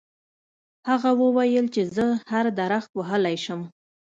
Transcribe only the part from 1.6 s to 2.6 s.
چې زه هر